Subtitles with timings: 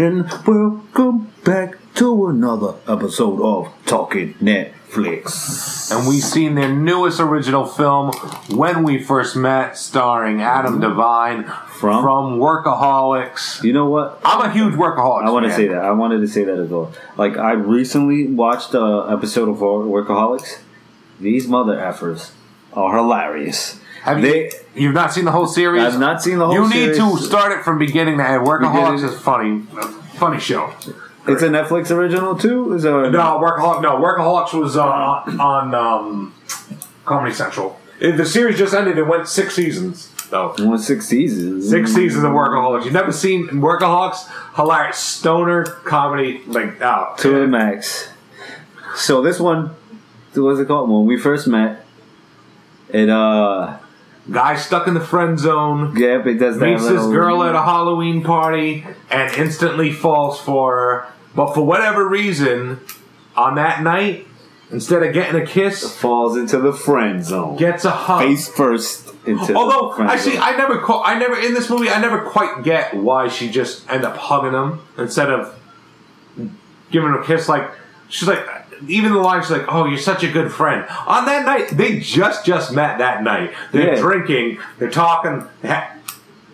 [0.00, 5.90] and welcome back to another episode of Talking Netflix.
[5.94, 8.10] and we've seen their newest original film,
[8.48, 12.02] When We First Met, starring Adam Devine From?
[12.02, 13.62] from Workaholics.
[13.62, 14.18] You know what?
[14.24, 15.26] I'm a huge Workaholics.
[15.26, 15.84] I want to say that.
[15.84, 16.94] I wanted to say that as well.
[17.18, 20.60] Like I recently watched an episode of Workaholics.
[21.20, 22.30] These mother effers
[22.72, 23.78] are hilarious.
[24.02, 25.82] Have you, They- you've not seen the whole series?
[25.82, 26.96] I've not seen the whole series.
[26.96, 28.46] You need to start it from beginning to end.
[28.46, 29.60] Workaholics is funny,
[30.14, 30.72] funny show.
[31.28, 32.72] It's a Netflix original too.
[32.74, 33.82] Is a No, Workaholics.
[33.82, 36.34] No, Workaholics was uh, on um,
[37.04, 37.78] Comedy Central.
[38.00, 38.96] It- the series just ended.
[38.96, 40.10] It went six seasons.
[40.30, 40.54] though.
[40.58, 41.68] One six seasons.
[41.68, 42.84] Six seasons of Workaholics.
[42.84, 44.26] You've never seen Workaholics?
[44.56, 48.08] Hilarious stoner comedy, like oh, to the max.
[48.96, 49.74] So this one,
[50.34, 50.88] what's it called?
[50.90, 51.84] When we first met,
[52.88, 53.76] it uh,
[54.30, 55.94] guy stuck in the friend zone.
[55.96, 56.64] yeah, it does that.
[56.64, 61.06] meets this little- girl at a Halloween party and instantly falls for her.
[61.34, 62.80] But for whatever reason,
[63.36, 64.26] on that night,
[64.72, 67.56] instead of getting a kiss, falls into the friend zone.
[67.56, 68.22] gets a hug.
[68.22, 69.54] face first into.
[69.54, 70.42] Although the friend I see, zone.
[70.42, 73.88] I never, co- I never in this movie, I never quite get why she just
[73.90, 75.54] end up hugging him instead of
[76.90, 77.48] giving him a kiss.
[77.48, 77.70] Like
[78.08, 78.44] she's like,
[78.88, 81.98] even the line she's like, "Oh, you're such a good friend." On that night, they
[82.00, 83.52] just just met that night.
[83.72, 84.00] They're Yeah.
[84.00, 85.44] drinking, they're talking.
[85.64, 85.88] ha-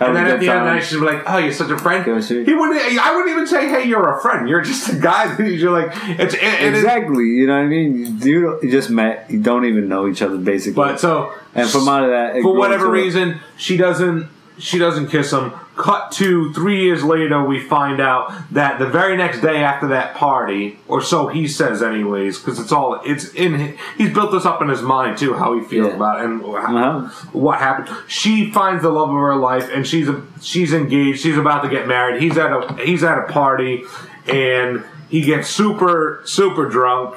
[0.00, 2.04] And then at the end of the night, she's like, "Oh, you're such a friend."
[2.04, 2.98] He wouldn't.
[3.00, 5.32] I wouldn't even say, "Hey, you're a friend." You're just a guy.
[5.36, 7.24] that You're like, it's it, it is- exactly.
[7.24, 8.18] You know what I mean?
[8.20, 9.26] You, don't- you just met.
[9.30, 10.74] You don't even know each other basically.
[10.82, 13.76] But so and from out of that, it for grew whatever into a- reason, she
[13.76, 14.26] doesn't
[14.58, 15.52] she doesn't kiss him.
[15.76, 20.14] Cut to three years later, we find out that the very next day after that
[20.14, 23.76] party, or so he says, anyways, because it's all it's in.
[23.98, 25.96] He's built this up in his mind too, how he feels Yeah.
[25.96, 27.00] about it and wh- Uh-huh.
[27.32, 27.88] what happened.
[28.06, 31.20] She finds the love of her life, and she's a, she's engaged.
[31.22, 32.22] She's about to get married.
[32.22, 33.82] He's at a he's at a party,
[34.28, 37.16] and he gets super super drunk,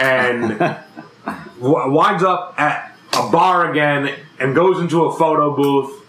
[0.00, 0.58] and
[1.60, 6.00] w- winds up at a bar again and goes into a photo booth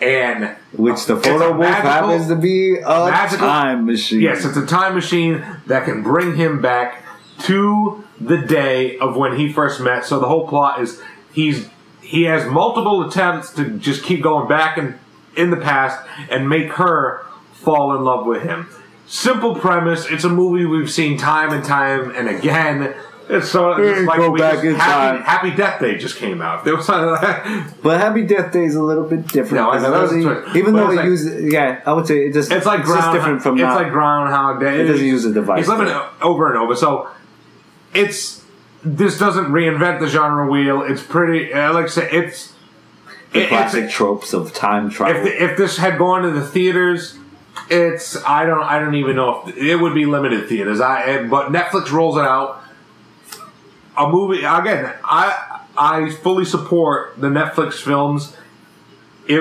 [0.00, 4.20] and which the photo booth happens to be a magical- time machine.
[4.20, 7.02] yes it's a time machine that can bring him back
[7.40, 10.04] to the day of when he first met.
[10.04, 11.02] So the whole plot is
[11.32, 11.68] he's
[12.00, 14.98] he has multiple attempts to just keep going back in
[15.36, 16.00] in the past
[16.30, 18.68] and make her fall in love with him.
[19.06, 22.94] Simple premise it's a movie we've seen time and time and again
[23.28, 25.22] it's so it's Yeah, like go we back just- in happy, time.
[25.24, 26.64] happy Death Day just came out.
[26.64, 26.86] There was
[27.82, 29.64] But Happy Death Day is a little bit different.
[29.64, 30.56] No, I know, that was a Doesn't-.
[30.56, 32.80] Even But though it's it like- uses, yeah, I would say it just It's like
[32.80, 33.14] just ground.
[33.16, 33.74] different from it's now.
[33.76, 34.80] like Groundhog Day.
[34.80, 36.74] It doesn't use a device, He's living over and over.
[36.76, 37.08] So
[37.94, 38.44] it's
[38.84, 40.82] this doesn't reinvent the genre wheel.
[40.82, 41.52] It's pretty.
[41.52, 42.52] Uh, like I said, it's
[43.32, 45.16] the it- it's- classic tropes of time travel.
[45.16, 47.18] if the, if this had gone to the theaters.
[47.68, 50.80] It's I don't I don't even know if it would be limited theaters.
[50.80, 52.61] I but Netflix rolls it out.
[53.96, 54.92] A movie again.
[55.04, 58.36] I I fully support the Netflix films.
[59.26, 59.40] It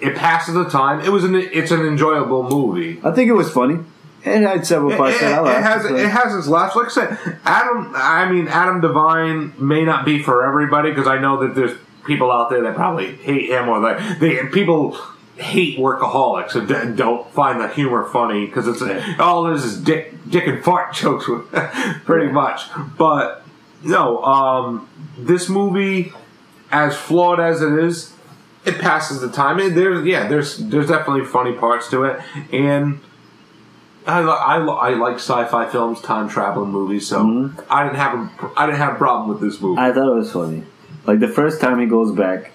[0.00, 1.00] it passes the time.
[1.00, 3.00] It was an it's an enjoyable movie.
[3.04, 3.80] I think it was funny.
[4.24, 5.64] It had several It, parts it- that I it laughed.
[5.66, 6.74] has it has its laughs.
[6.74, 7.92] Like I said, Adam.
[7.94, 11.76] I mean, Adam Devine may not be for everybody because I know that there's
[12.06, 14.96] people out there that probably hate him or that they people
[15.36, 18.80] hate workaholics and don't find the humor funny because it's
[19.20, 21.28] all oh, this is dick dick and fart jokes,
[22.04, 22.62] pretty much.
[22.96, 23.44] But
[23.82, 24.88] no, um,
[25.18, 26.12] this movie,
[26.70, 28.12] as flawed as it is,
[28.64, 29.58] it passes the time.
[29.60, 32.20] And there's yeah, there's there's definitely funny parts to it,
[32.52, 33.00] and
[34.06, 38.66] I, I, I like sci-fi films, time traveling movies, so I didn't have a I
[38.66, 39.80] didn't have a problem with this movie.
[39.80, 40.64] I thought it was funny.
[41.06, 42.50] Like the first time he goes back,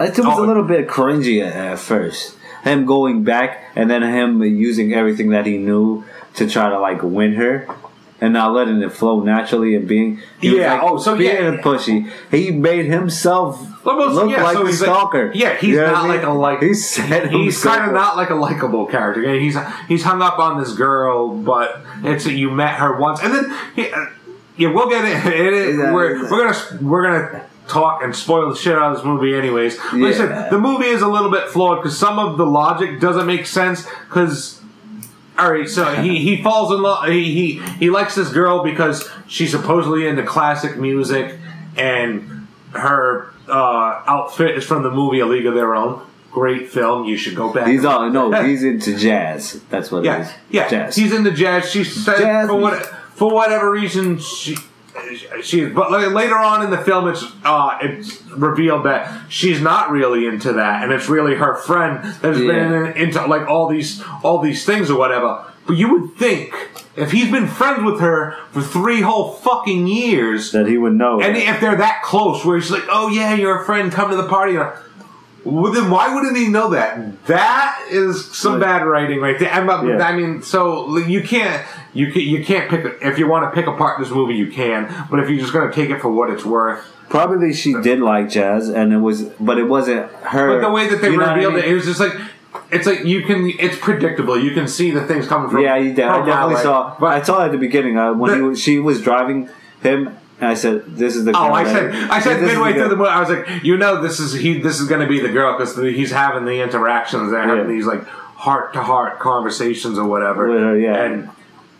[0.00, 0.44] it was Oh.
[0.44, 2.36] a little bit cringy at, at first.
[2.64, 7.02] Him going back and then him using everything that he knew to try to like
[7.02, 7.66] win her.
[8.20, 11.60] And not letting it flow naturally and being he Yeah, like, oh, so being yeah.
[11.62, 12.10] pushy.
[12.32, 15.30] He made himself Almost- look yeah, like so the he's like- stalker.
[15.36, 16.16] yeah, he's You know not I mean?
[16.16, 16.60] like a like.
[16.62, 19.22] He said he's kind of not like a likable character.
[19.22, 23.20] Yeah, He's he's hung up on this girl, but it's that you met her once,
[23.22, 24.06] and then he, uh,
[24.56, 25.24] yeah, we'll get it.
[25.32, 28.96] it, it Yeah, we're we're gonna we're gonna talk and spoil the shit out of
[28.96, 29.78] this movie, anyways.
[29.92, 32.98] Like I said, the movie is a little bit flawed because some of the logic
[32.98, 34.57] doesn't make sense because.
[35.38, 37.08] All right, so he, he falls in love.
[37.08, 41.38] He, he he likes this girl because she's supposedly into classic music,
[41.76, 46.04] and her uh, outfit is from the movie A League of Their Own.
[46.32, 47.04] Great film.
[47.04, 47.68] You should go back.
[47.68, 49.60] He's all no, he's into jazz.
[49.70, 50.34] That's what it yeah is.
[50.50, 50.68] yeah.
[50.68, 50.96] Jazz.
[50.96, 51.70] He's into jazz.
[51.70, 52.84] She said Jazz for what
[53.14, 54.56] for whatever reason she
[55.42, 60.26] she but later on in the film it's uh it's revealed that she's not really
[60.26, 62.68] into that and it's really her friend that's Yeah.
[62.68, 66.54] been into like all these all these things or whatever but you would think
[66.96, 71.20] if he's been friends with her for three whole fucking years that he would know.
[71.20, 74.16] and if they're that close where she's like oh yeah you're a friend come to
[74.16, 74.56] the party
[75.50, 77.26] well, then why wouldn't he know that?
[77.26, 79.50] That is some bad writing right there.
[79.50, 80.02] I'm Yeah.
[80.02, 81.64] I mean, so you can't
[81.94, 85.06] you can, you can't pick if you want to pick apart this movie, you can.
[85.10, 88.00] But if you're just going to take it for what it's worth, Probably she did
[88.00, 90.60] like jazz, and it was, but it wasn't her.
[90.60, 91.64] but the way that they what I revealed mean?
[91.64, 92.12] it, it was just like.
[92.70, 93.50] It's like you can.
[93.58, 94.38] It's predictable.
[94.38, 95.62] You can see the things coming from.
[95.62, 96.04] Yeah, you did.
[96.04, 96.96] I definitely saw.
[96.98, 99.48] But I saw at the beginning uh, when The- was, she was driving
[99.82, 102.72] him, and I said, "This is the." Girl, Oh, I said, I said this midway
[102.74, 105.06] through the movie, I was like, you know, this is he, this is going to
[105.06, 107.70] be the girl because he's having the interactions, they're having Yeah.
[107.70, 110.46] these like heart to heart conversations or whatever.
[110.46, 111.02] Her, yeah.
[111.04, 111.28] and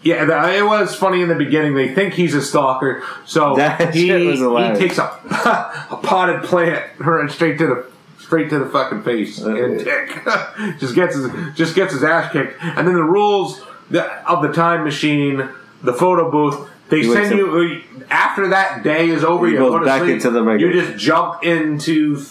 [0.02, 1.75] yeah, the, it was funny in the beginning.
[1.75, 5.02] They think he's a stalker, so That he he takes a
[5.90, 7.87] a potted plant right straight to the
[8.19, 10.20] straight to the fucking face Uh, and tick.
[10.81, 14.84] just gets his just gets his ass kicked, and then the rules of the time
[14.84, 15.49] machine,
[15.82, 16.69] the photo booth.
[16.88, 19.49] They He wakes send you after that day is over.
[19.49, 22.23] You go to back sleep, into the regular- You just jump into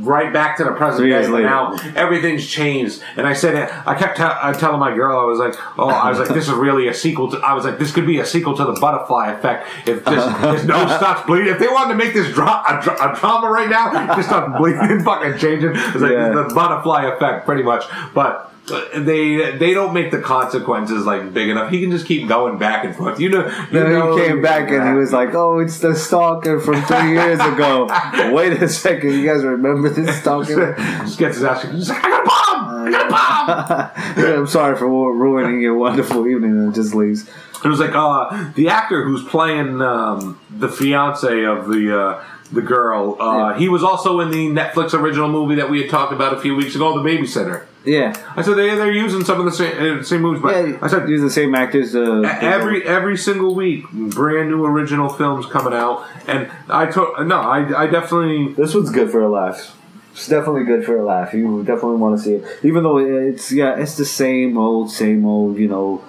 [0.00, 1.42] right back to the present Three day.
[1.42, 3.70] Now everything's changed, and I said it.
[3.86, 6.48] I kept tell I telling my girl, I was like, "Oh, I was like, this
[6.48, 8.72] is really a sequel to." I was like, "This could be a sequel to the
[8.80, 10.52] Butterfly Effect if this, uh-huh.
[10.52, 11.48] this nose stops bleeding.
[11.52, 14.58] If they wanted to make this dra- a, dra- a drama right now, just stop
[14.58, 15.70] bleeding and fucking changing.
[15.74, 16.30] It's like Yeah.
[16.30, 21.70] the Butterfly Effect, pretty much, but." They they don't make the consequences like big enough.
[21.70, 23.20] He can just keep going back and forth.
[23.20, 23.46] You know.
[23.46, 26.82] You Then know he came back and he was like, "Oh, it's the stalker from
[26.82, 27.86] three years ago."
[28.32, 30.74] Wait a second, you guys remember this stalker?
[31.02, 31.64] just gets his ass.
[31.64, 32.86] Like, I got a bomb!
[32.86, 34.26] I got a bomb!
[34.40, 37.28] I'm sorry for ruining your wonderful evening, and just leaves.
[37.64, 42.62] It was like uh, the actor who's playing um, the fiance of the uh, the
[42.62, 43.16] girl.
[43.20, 43.58] Uh, Yeah.
[43.58, 46.56] He was also in the Netflix original movie that we had talked about a few
[46.56, 47.64] weeks ago, The Babysitter.
[47.86, 50.78] Yeah, I said they they're using some of the same, uh, same movies, but yeah.
[50.82, 51.94] I said use the same actors.
[51.94, 57.38] Uh, every every single week, brand new original films coming out, and I took no,
[57.38, 59.76] I I definitely This one's good for a laugh.
[60.10, 61.32] It's definitely good for a laugh.
[61.32, 65.24] You definitely want to see it, even though it's yeah, it's the same old, same
[65.24, 65.56] old.
[65.56, 66.04] You know,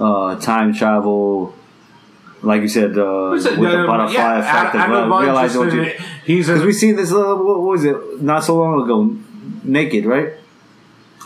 [0.00, 1.54] uh, time travel.
[2.42, 5.84] Like you said, uh, with the butterfly yeah, effect, Adam uh, realize what you.
[6.24, 7.12] He's Because we seen this.
[7.12, 8.20] Uh, what was it?
[8.20, 9.16] Not so long ago.
[9.62, 10.32] Naked, right?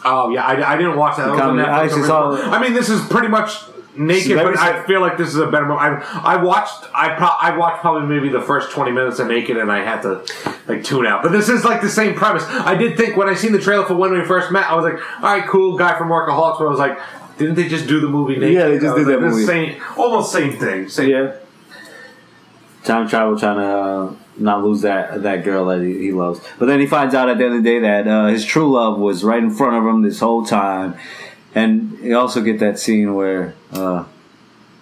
[0.09, 1.27] Oh yeah, I, I didn't watch that.
[1.27, 1.67] that was Comedy.
[1.69, 2.51] Netflix I saw-.
[2.51, 3.51] I mean, this is pretty much
[3.97, 5.81] naked, but I feel like this is a better movie.
[5.81, 5.97] I,
[6.35, 6.85] I watched.
[6.95, 10.03] I pro- I watched probably maybe the first twenty minutes of Naked, and I had
[10.03, 10.25] to
[10.69, 11.23] like tune out.
[11.23, 12.45] But this is like the same premise.
[12.45, 14.85] I did think when I seen the trailer for when we first met, I was
[14.85, 16.59] like, all right, cool, guy from Workaholics.
[16.59, 16.99] But I was like,
[17.39, 18.55] didn't they just do the movie Naked?
[18.55, 19.45] Yeah, they just did like, that movie.
[19.45, 20.89] Same, almost same thing.
[20.89, 21.11] Same.
[21.11, 21.35] Yeah.
[22.85, 26.67] Time travel, trying to uh, not lose that that girl that he, he loves, but
[26.67, 28.99] then he finds out at the end of the day that uh, his true love
[28.99, 30.95] was right in front of him this whole time,
[31.55, 34.05] and you also get that scene where uh,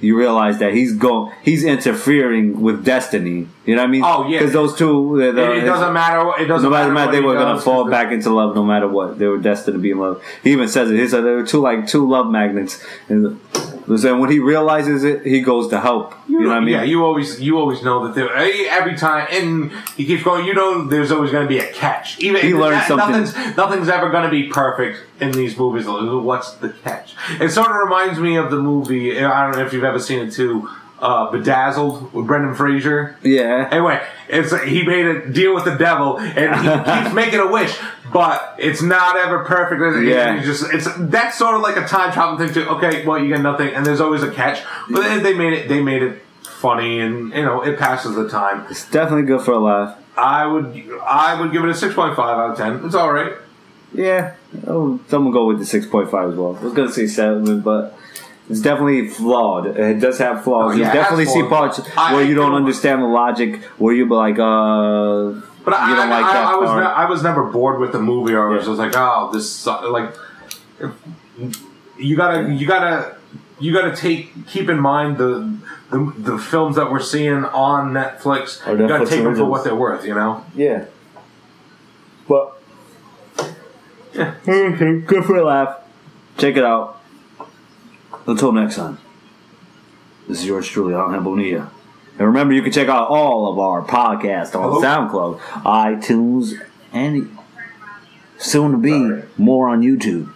[0.00, 3.48] you realize that he's going, he's interfering with destiny.
[3.64, 4.02] You know what I mean?
[4.04, 4.38] Oh, yeah.
[4.40, 6.26] because those two, the, the- It, it doesn't matter.
[6.26, 7.12] what- It doesn't no matter, matter.
[7.12, 9.18] they were gonna fall back into love no matter what.
[9.18, 10.22] They were destined to be in love.
[10.42, 10.98] He even says it.
[10.98, 12.84] He said they were two like two love magnets.
[13.08, 13.40] And
[13.96, 16.14] so when he realizes it, he goes to help.
[16.28, 16.68] You, know what I mean?
[16.70, 20.46] Yeah, you always you always know that there eh, every time, and he keeps going.
[20.46, 22.18] You know, there's always going to be a catch.
[22.20, 23.10] Even He learns something.
[23.12, 25.86] Nothing's nothing's ever going to be perfect in these movies.
[25.86, 27.14] What's the catch?
[27.40, 29.22] It sort of reminds me of the movie.
[29.22, 30.68] I don't know if you've ever seen it too.
[31.04, 33.14] Uh, Bedazzled with Brendan Fraser.
[33.22, 33.68] yeah.
[33.70, 37.76] Anyway, it's he made a deal with the devil, and he keeps making a wish,
[38.10, 39.82] but it's not ever perfect.
[39.82, 40.36] It's- Yeah.
[40.36, 42.66] it's just it's that's sort of like a time travel thing too.
[42.76, 45.68] Okay, well you get nothing, and there's always a catch, but they, they made it
[45.68, 48.64] they made it funny, and you know it passes the time.
[48.70, 49.98] It's definitely good for a laugh.
[50.16, 50.66] I would
[51.06, 52.82] I would give it a six point five out of ten.
[52.86, 53.34] It's all right.
[53.92, 54.34] Yeah,
[54.66, 56.56] oh, someone go with the six point five as well.
[56.56, 57.96] I was gonna say seven, but
[58.50, 59.66] it's definitely flawed.
[59.78, 60.72] It does have flaws.
[60.72, 63.94] Oh, you yeah, it definitely see parts I- where you don't understand the logic, where
[63.94, 66.82] you be like, uh, But I, you don't I, like I, that I was part.
[66.84, 69.66] ne- I was never bored with the movie, or I was just like, oh, this
[69.66, 70.14] like
[71.98, 73.16] you gotta you gotta
[73.60, 75.56] you gotta take keep in mind the
[75.90, 78.66] the, the films that we're seeing on Netflix.
[78.66, 80.44] Or you gotta take them for what they're worth, you know.
[80.54, 80.84] yeah.
[82.28, 82.60] But
[84.12, 84.34] Yeah.
[84.44, 85.78] good for a laugh.
[86.38, 87.00] Check it out.
[88.26, 88.98] Until next time,
[90.28, 91.70] this is yours truly, Angel Bonilla.
[92.18, 94.80] And remember, you can check out all of our podcasts on Hello?
[94.82, 96.54] SoundCloud, iTunes,
[96.92, 97.36] and
[98.38, 99.22] soon to be Sorry.
[99.36, 100.32] more on YouTube.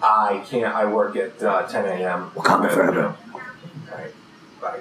[0.00, 0.72] I can't.
[0.74, 2.30] I work at uh, 10 a.m.
[2.34, 3.16] Wakanda forever.
[3.34, 3.40] All
[3.90, 4.12] right.
[4.60, 4.80] Bye.